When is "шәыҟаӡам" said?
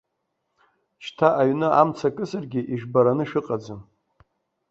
3.29-3.81